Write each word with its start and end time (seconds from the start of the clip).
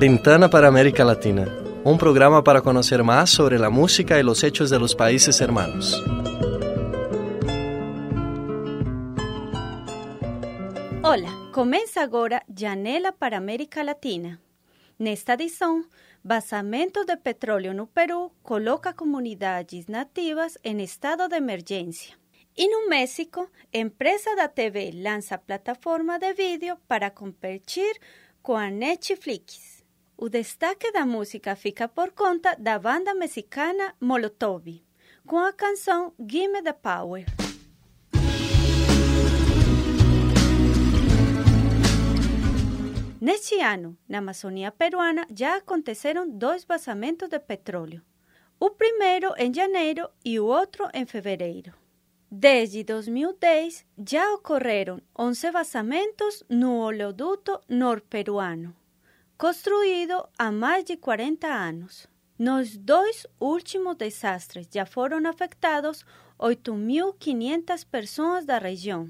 Ventana 0.00 0.48
para 0.48 0.68
América 0.68 1.04
Latina, 1.04 1.44
un 1.82 1.98
programa 1.98 2.44
para 2.44 2.60
conocer 2.60 3.02
más 3.02 3.30
sobre 3.30 3.58
la 3.58 3.68
música 3.68 4.16
y 4.20 4.22
los 4.22 4.44
hechos 4.44 4.70
de 4.70 4.78
los 4.78 4.94
países 4.94 5.40
hermanos. 5.40 6.00
Hola, 11.02 11.32
começa 11.52 12.00
agora 12.00 12.44
Janela 12.46 13.10
para 13.10 13.38
América 13.38 13.82
Latina. 13.82 14.40
Nesta 15.00 15.34
edição, 15.34 15.84
vazamento 16.22 17.04
de 17.04 17.16
petróleo 17.16 17.74
no 17.74 17.88
Peru 17.88 18.30
coloca 18.44 18.92
comunidades 18.92 19.88
nativas 19.88 20.58
em 20.62 20.80
estado 20.80 21.26
de 21.26 21.34
emergência. 21.38 22.14
E 22.56 22.68
no 22.68 22.88
México, 22.88 23.50
empresa 23.72 24.36
da 24.36 24.46
TV 24.46 24.92
lança 24.94 25.36
plataforma 25.36 26.20
de 26.20 26.32
vídeo 26.34 26.76
para 26.86 27.10
competir 27.10 27.98
com 28.40 28.56
a 28.56 28.70
Netflix. 28.70 29.77
O 30.20 30.28
destaque 30.28 30.90
da 30.90 31.06
música 31.06 31.54
fica 31.54 31.86
por 31.86 32.10
conta 32.10 32.56
da 32.58 32.76
banda 32.76 33.14
mexicana 33.14 33.94
Molotov, 34.00 34.82
com 35.24 35.38
a 35.38 35.52
canção 35.52 36.12
Gimme 36.18 36.60
the 36.60 36.72
Power. 36.72 37.24
Neste 43.20 43.60
ano, 43.60 43.96
na 44.08 44.18
Amazônia 44.18 44.72
peruana, 44.72 45.24
já 45.32 45.58
aconteceram 45.58 46.28
dois 46.28 46.64
vazamentos 46.64 47.28
de 47.28 47.38
petróleo. 47.38 48.02
O 48.58 48.70
primeiro 48.70 49.32
em 49.38 49.54
janeiro 49.54 50.10
e 50.24 50.40
o 50.40 50.46
outro 50.46 50.88
em 50.92 51.06
fevereiro. 51.06 51.72
Desde 52.28 52.82
2010, 52.82 53.86
já 54.04 54.34
ocorreram 54.34 55.00
11 55.16 55.50
vazamentos 55.52 56.42
no 56.48 56.80
oleoduto 56.80 57.60
norperuano, 57.68 58.74
construído 59.38 60.28
há 60.36 60.50
mais 60.50 60.84
de 60.84 60.96
40 60.96 61.46
anos. 61.46 62.08
Nos 62.36 62.76
dois 62.76 63.24
últimos 63.40 63.94
desastres 63.94 64.66
já 64.70 64.84
foram 64.84 65.24
afetados 65.28 66.04
8.500 66.40 67.86
pessoas 67.88 68.44
da 68.44 68.58
região. 68.58 69.08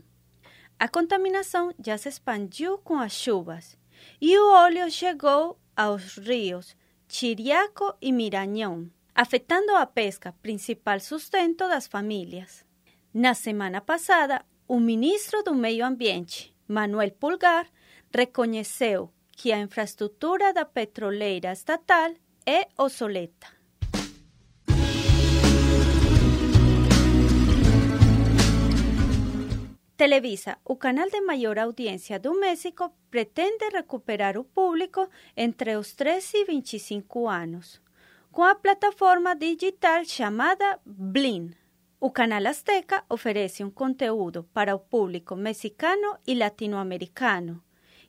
A 0.78 0.86
contaminação 0.86 1.72
já 1.82 1.96
se 1.96 2.10
expandiu 2.10 2.76
com 2.78 2.98
as 2.98 3.12
chuvas 3.12 3.76
e 4.20 4.38
o 4.38 4.52
óleo 4.52 4.90
chegou 4.90 5.58
aos 5.74 6.18
rios 6.18 6.76
Chiriaco 7.08 7.94
e 8.00 8.12
Mirañón, 8.12 8.90
afetando 9.14 9.74
a 9.76 9.86
pesca, 9.86 10.34
principal 10.42 11.00
sustento 11.00 11.66
das 11.68 11.86
famílias. 11.86 12.66
Na 13.14 13.32
semana 13.32 13.80
passada, 13.80 14.44
o 14.68 14.78
ministro 14.78 15.42
do 15.42 15.54
Meio 15.54 15.86
Ambiente, 15.86 16.54
Manuel 16.68 17.12
Pulgar, 17.12 17.66
reconheceu 18.14 19.10
que 19.38 19.52
a 19.52 19.60
infraestrutura 19.60 20.52
da 20.52 20.64
petroleira 20.64 21.52
estatal 21.52 22.10
é 22.44 22.66
obsoleta. 22.76 23.46
Televisa, 29.96 30.58
o 30.64 30.74
canal 30.74 31.08
de 31.08 31.20
maior 31.20 31.56
audiência 31.56 32.18
do 32.18 32.34
México, 32.34 32.92
pretende 33.08 33.68
recuperar 33.72 34.36
o 34.36 34.42
público 34.42 35.08
entre 35.36 35.76
os 35.76 35.92
13 35.94 36.38
e 36.38 36.44
25 36.44 37.28
anos, 37.28 37.80
com 38.32 38.42
a 38.42 38.56
plataforma 38.56 39.36
digital 39.36 40.04
chamada 40.04 40.80
Blin. 40.84 41.54
O 42.00 42.10
canal 42.10 42.44
Azteca 42.46 43.04
oferece 43.08 43.62
um 43.62 43.70
conteúdo 43.70 44.48
para 44.52 44.74
o 44.74 44.80
público 44.80 45.36
mexicano 45.36 46.18
e 46.26 46.34
latino-americano, 46.34 47.62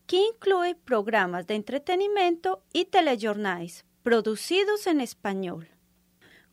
que 0.10 0.18
inclui 0.18 0.74
programas 0.74 1.46
de 1.46 1.54
entretenimiento 1.54 2.64
y 2.74 2.86
telejornais 2.86 3.86
producidos 4.02 4.88
en 4.88 5.02
español. 5.02 5.70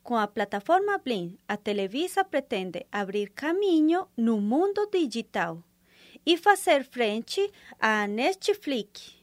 Con 0.02 0.20
la 0.20 0.30
plataforma 0.34 0.98
Blin, 0.98 1.38
a 1.48 1.56
Televisa 1.56 2.24
pretende 2.24 2.86
abrir 2.90 3.32
caminho 3.32 4.10
no 4.14 4.36
mundo 4.36 4.90
digital 4.92 5.64
y 6.22 6.38
hacer 6.46 6.84
frente 6.84 7.50
a 7.80 8.06
Netflix 8.06 9.16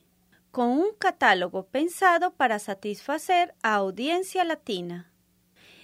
con 0.50 0.70
un 0.70 0.96
catálogo 0.98 1.68
pensado 1.68 2.34
para 2.34 2.58
satisfacer 2.58 3.54
a 3.62 3.76
audiencia 3.76 4.44
latina. 4.44 5.12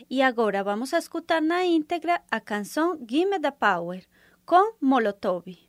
Y 0.07 0.21
ahora 0.21 0.63
vamos 0.63 0.95
a 0.95 0.97
escuchar 0.97 1.43
na 1.43 1.65
íntegra 1.65 2.23
a 2.31 2.41
canción 2.41 3.05
Gimme 3.07 3.39
the 3.39 3.51
Power 3.51 4.07
con 4.43 4.63
Molotov. 4.79 5.68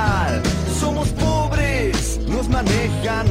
manejan 2.61 3.30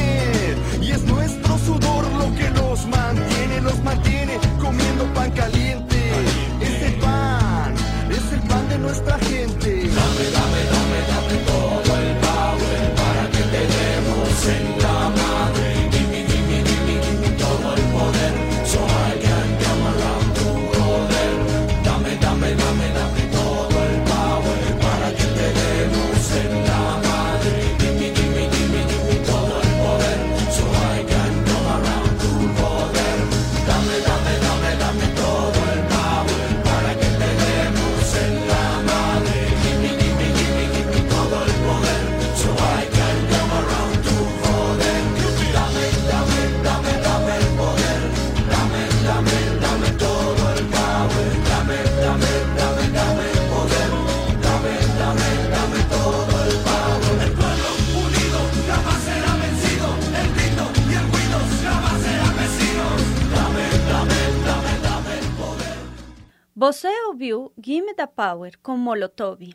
Você 66.63 66.89
ouviu 67.07 67.51
Gimme 67.57 67.95
the 67.95 68.05
Power 68.05 68.55
com 68.61 68.77
Molotov. 68.77 69.51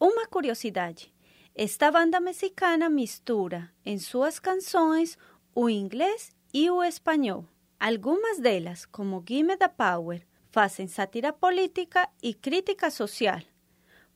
Uma 0.00 0.26
curiosidade: 0.26 1.14
esta 1.54 1.88
banda 1.88 2.18
mexicana 2.18 2.90
mistura 2.90 3.70
em 3.86 3.96
suas 3.96 4.40
canções 4.40 5.16
o 5.54 5.70
inglês 5.70 6.32
e 6.52 6.68
o 6.68 6.82
espanhol. 6.82 7.44
Algumas 7.78 8.40
delas, 8.40 8.84
como 8.84 9.22
Gimme 9.24 9.56
the 9.56 9.68
Power, 9.68 10.26
fazem 10.50 10.88
sátira 10.88 11.32
política 11.32 12.08
e 12.20 12.34
crítica 12.34 12.90
social. 12.90 13.40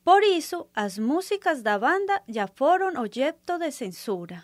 Por 0.04 0.24
isso, 0.24 0.66
as 0.74 0.98
músicas 0.98 1.62
da 1.62 1.78
banda 1.78 2.20
já 2.28 2.48
foram 2.48 3.00
objeto 3.00 3.56
de 3.56 3.70
censura. 3.70 4.42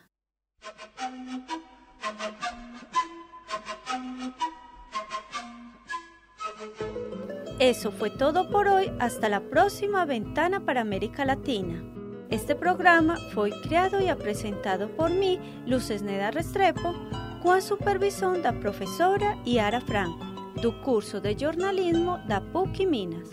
Eso 7.58 7.90
fue 7.90 8.10
todo 8.10 8.49
por 8.50 8.69
hoy. 8.69 8.93
Hasta 9.00 9.28
la 9.28 9.40
próxima 9.40 10.05
ventana 10.05 10.64
para 10.64 10.81
América 10.81 11.25
Latina. 11.25 11.82
Este 12.31 12.55
programa 12.55 13.16
fue 13.34 13.50
creado 13.62 14.00
y 14.00 14.14
presentado 14.14 14.88
por 14.94 15.10
mí, 15.10 15.40
Luces 15.66 16.02
Neda 16.02 16.31
Restrepo, 16.31 16.94
con 17.43 17.60
supervisión 17.60 18.43
da 18.43 18.52
profesora 18.52 19.37
Yara 19.44 19.81
Franco, 19.81 20.25
do 20.62 20.72
curso 20.82 21.20
de 21.20 21.34
jornalismo 21.34 22.19
da 22.28 22.40
PUC 22.40 22.87
Minas, 22.87 23.31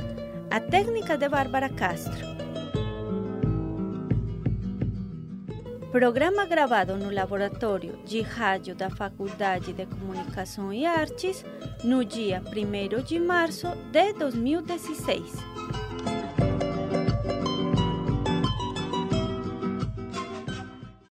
a 0.50 0.60
técnica 0.60 1.18
de 1.18 1.27
Bárbara 1.27 1.69
Castro. 1.69 2.35
Programa 5.95 6.44
gravado 6.44 6.97
no 6.97 7.09
Laboratório 7.09 7.97
de 8.03 8.19
Rádio 8.19 8.75
da 8.75 8.89
Faculdade 8.89 9.71
de 9.71 9.86
Comunicação 9.86 10.74
e 10.74 10.86
Artes 10.86 11.45
no 11.86 12.03
dia 12.03 12.44
1 12.45 13.01
de 13.01 13.18
março 13.18 13.69
de 13.94 14.12
2016. 14.12 15.64